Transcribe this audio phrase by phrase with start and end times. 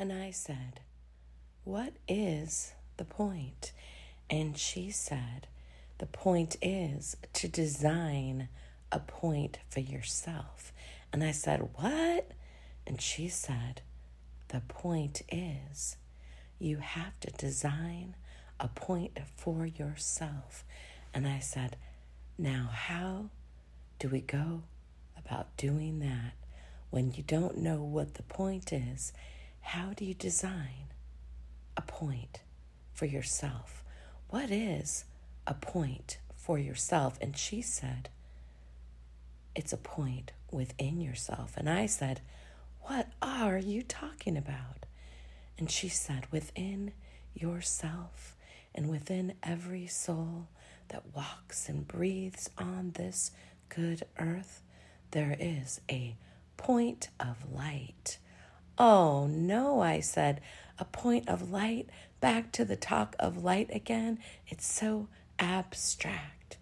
[0.00, 0.80] And I said,
[1.62, 3.72] What is the point?
[4.30, 5.46] And she said,
[5.98, 8.48] The point is to design
[8.90, 10.72] a point for yourself.
[11.12, 12.30] And I said, What?
[12.86, 13.82] And she said,
[14.48, 15.98] The point is
[16.58, 18.14] you have to design
[18.58, 20.64] a point for yourself.
[21.12, 21.76] And I said,
[22.38, 23.26] Now, how
[23.98, 24.62] do we go
[25.18, 26.32] about doing that
[26.88, 29.12] when you don't know what the point is?
[29.70, 30.88] How do you design
[31.76, 32.40] a point
[32.92, 33.84] for yourself?
[34.28, 35.04] What is
[35.46, 37.16] a point for yourself?
[37.20, 38.08] And she said,
[39.54, 41.52] It's a point within yourself.
[41.56, 42.20] And I said,
[42.80, 44.86] What are you talking about?
[45.56, 46.90] And she said, Within
[47.32, 48.34] yourself
[48.74, 50.48] and within every soul
[50.88, 53.30] that walks and breathes on this
[53.68, 54.62] good earth,
[55.12, 56.16] there is a
[56.56, 58.18] point of light.
[58.82, 60.40] Oh, no, I said,
[60.78, 61.90] a point of light.
[62.22, 64.18] Back to the talk of light again.
[64.48, 66.56] It's so abstract.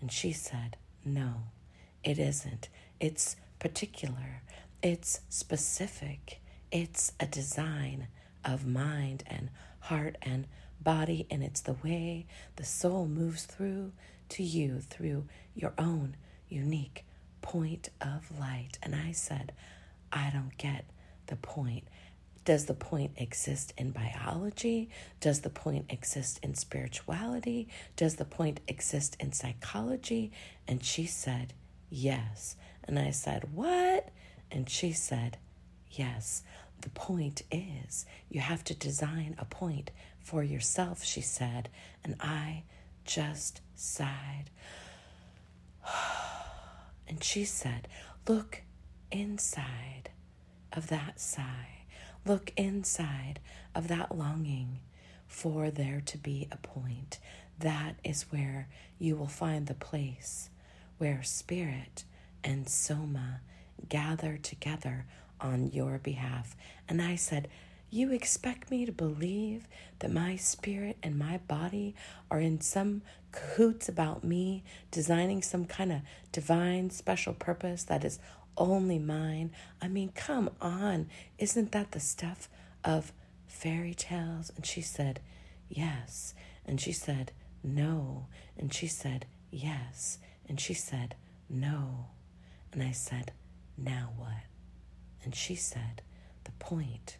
[0.00, 1.48] And she said, No,
[2.04, 2.68] it isn't.
[3.00, 4.42] It's particular,
[4.80, 6.38] it's specific,
[6.70, 8.06] it's a design
[8.44, 9.50] of mind and
[9.80, 10.46] heart and
[10.80, 13.90] body, and it's the way the soul moves through
[14.28, 15.24] to you through
[15.56, 16.14] your own
[16.48, 17.04] unique
[17.42, 18.78] point of light.
[18.84, 19.50] And I said,
[20.12, 20.84] I don't get
[21.26, 21.84] the point.
[22.44, 24.88] Does the point exist in biology?
[25.20, 27.68] Does the point exist in spirituality?
[27.96, 30.30] Does the point exist in psychology?
[30.68, 31.54] And she said,
[31.90, 32.54] Yes.
[32.84, 34.10] And I said, What?
[34.50, 35.38] And she said,
[35.90, 36.44] Yes.
[36.82, 41.68] The point is, you have to design a point for yourself, she said.
[42.04, 42.62] And I
[43.04, 44.50] just sighed.
[47.08, 47.86] And she said,
[48.26, 48.62] Look
[49.12, 50.10] inside
[50.76, 51.84] of that sigh.
[52.24, 53.40] Look inside
[53.74, 54.80] of that longing
[55.26, 57.18] for there to be a point.
[57.58, 60.50] That is where you will find the place
[60.98, 62.04] where spirit
[62.42, 63.40] and soma
[63.88, 65.06] gather together
[65.40, 66.56] on your behalf.
[66.88, 67.48] And I said,
[67.90, 71.94] You expect me to believe that my spirit and my body
[72.30, 76.00] are in some cahoots about me, designing some kind of
[76.32, 78.18] divine special purpose that is
[78.56, 79.52] only mine?
[79.80, 81.08] I mean, come on.
[81.38, 82.48] Isn't that the stuff
[82.84, 83.12] of
[83.46, 84.52] fairy tales?
[84.56, 85.20] And she said,
[85.68, 86.34] Yes.
[86.64, 88.26] And she said, No.
[88.56, 90.18] And she said, Yes.
[90.48, 91.14] And she said,
[91.48, 92.06] No.
[92.72, 93.32] And I said,
[93.76, 94.44] Now what?
[95.24, 96.02] And she said,
[96.44, 97.18] The point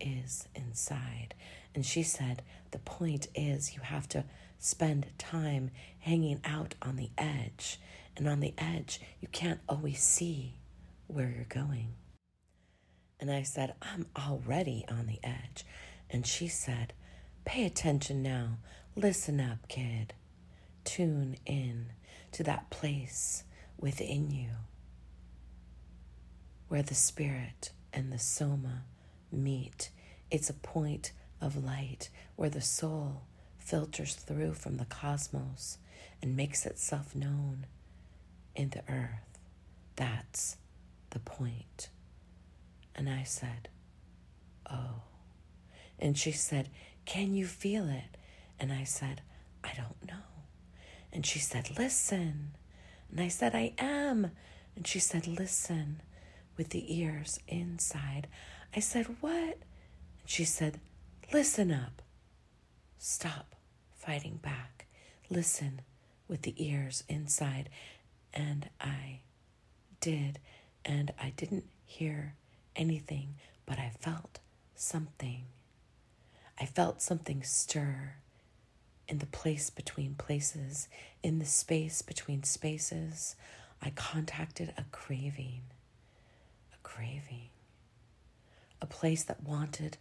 [0.00, 1.34] is inside.
[1.74, 4.24] And she said, The point is you have to
[4.58, 5.70] spend time
[6.00, 7.80] hanging out on the edge.
[8.16, 10.54] And on the edge, you can't always see
[11.12, 11.94] where you're going.
[13.18, 15.64] And I said, I'm already on the edge.
[16.08, 16.92] And she said,
[17.44, 18.58] Pay attention now.
[18.96, 20.14] Listen up, kid.
[20.84, 21.86] Tune in
[22.32, 23.44] to that place
[23.78, 24.48] within you
[26.68, 28.84] where the spirit and the soma
[29.32, 29.90] meet.
[30.30, 33.22] It's a point of light where the soul
[33.58, 35.78] filters through from the cosmos
[36.22, 37.66] and makes itself known
[38.54, 39.38] in the earth.
[39.96, 40.56] That's
[41.10, 41.90] the point.
[42.94, 43.68] And I said,
[44.70, 45.02] Oh.
[45.98, 46.68] And she said,
[47.04, 48.16] Can you feel it?
[48.58, 49.22] And I said,
[49.64, 50.24] I don't know.
[51.12, 52.52] And she said, Listen.
[53.10, 54.30] And I said, I am.
[54.76, 56.02] And she said, Listen
[56.56, 58.28] with the ears inside.
[58.74, 59.34] I said, What?
[59.42, 60.80] And she said,
[61.32, 62.02] Listen up.
[62.98, 63.54] Stop
[63.96, 64.86] fighting back.
[65.28, 65.80] Listen
[66.28, 67.68] with the ears inside.
[68.32, 69.20] And I
[70.00, 70.38] did.
[70.84, 72.34] And I didn't hear
[72.76, 73.34] anything,
[73.66, 74.38] but I felt
[74.74, 75.44] something.
[76.58, 78.14] I felt something stir
[79.08, 80.88] in the place between places,
[81.22, 83.34] in the space between spaces.
[83.82, 85.62] I contacted a craving
[86.72, 87.48] a craving,
[88.80, 89.96] a place that wanted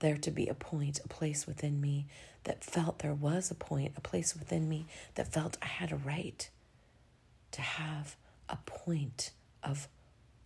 [0.00, 2.06] there to be a point, a place within me
[2.44, 5.96] that felt there was a point, a place within me that felt I had a
[5.96, 6.48] right
[7.52, 8.16] to have
[8.48, 9.30] a point
[9.62, 9.88] of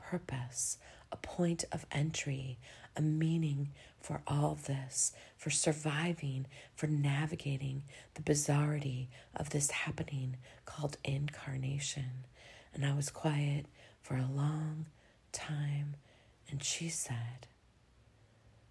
[0.00, 0.79] purpose,
[1.12, 2.58] a point of entry,
[2.97, 3.70] a meaning
[4.00, 7.82] for all this, for surviving, for navigating
[8.14, 12.25] the bizarrety of this happening called incarnation.
[12.75, 13.67] And I was quiet
[14.00, 14.87] for a long
[15.32, 15.97] time,
[16.50, 17.46] and she said,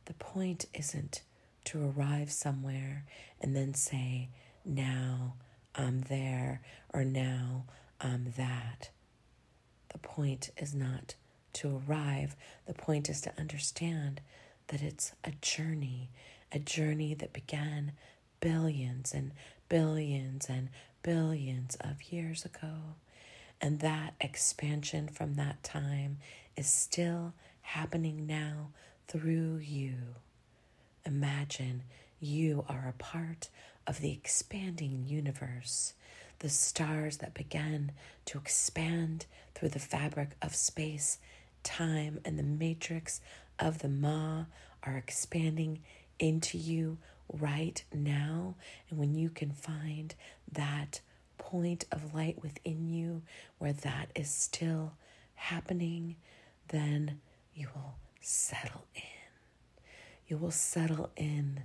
[0.06, 1.22] The point isn't
[1.66, 3.06] to arrive somewhere
[3.40, 4.30] and then say,
[4.66, 5.36] Now
[5.76, 6.62] I'm there,
[6.94, 7.66] or now
[8.02, 8.90] I'm that.
[9.90, 11.16] The point is not
[11.54, 12.36] to arrive,
[12.66, 14.22] the point is to understand
[14.68, 16.10] that it's a journey,
[16.52, 17.94] a journey that began
[18.40, 19.32] billions and
[19.68, 20.70] billions and
[21.04, 22.96] billions of years ago.
[23.62, 26.18] And that expansion from that time
[26.56, 28.70] is still happening now
[29.08, 29.96] through you.
[31.06, 31.84] Imagine
[32.20, 33.50] you are a part
[33.88, 35.94] of the expanding universe,
[36.40, 37.92] the stars that began
[38.26, 41.20] to expand through the fabric of space,
[41.64, 43.22] time, and the matrix
[43.60, 44.46] of the Ma
[44.84, 45.80] are expanding
[46.18, 46.98] into you
[47.32, 48.56] right now.
[48.90, 50.16] And when you can find
[50.52, 51.02] that
[51.38, 53.22] point of light within you
[53.58, 54.94] where that is still
[55.36, 56.16] happening,
[56.70, 57.20] then
[57.54, 59.02] you will settle in.
[60.28, 61.64] You will settle in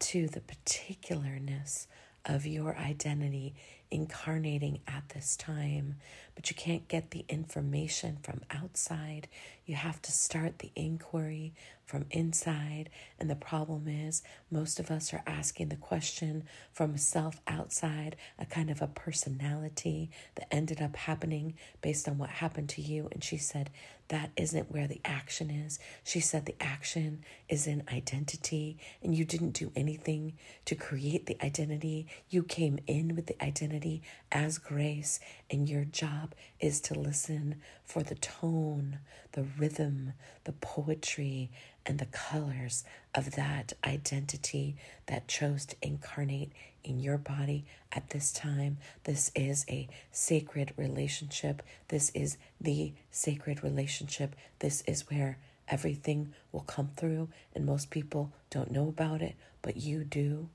[0.00, 1.86] to the particularness
[2.24, 3.54] of your identity
[3.92, 5.96] incarnating at this time,
[6.34, 9.28] but you can't get the information from outside.
[9.66, 11.52] You have to start the inquiry
[11.84, 12.88] from inside.
[13.18, 18.16] And the problem is, most of us are asking the question from a self outside,
[18.38, 23.08] a kind of a personality that ended up happening based on what happened to you.
[23.12, 23.70] And she said,
[24.08, 25.78] that isn't where the action is.
[26.04, 30.34] She said the action is in identity, and you didn't do anything
[30.66, 32.06] to create the identity.
[32.28, 33.42] You came in with the
[33.82, 35.20] identity as grace,
[35.50, 38.98] and your job is to listen for the tone,
[39.32, 40.12] the rhythm,
[40.44, 41.50] the poetry,
[41.84, 42.84] and the colors
[43.14, 44.76] of that identity
[45.06, 46.52] that chose to incarnate
[46.84, 48.78] in your body at this time.
[49.04, 51.62] This is a sacred relationship.
[51.88, 54.36] This is the sacred relationship.
[54.60, 55.38] This is where
[55.68, 60.48] everything will come through, and most people don't know about it, but you do.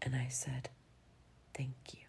[0.00, 0.68] And I said,
[1.54, 2.01] Thank you.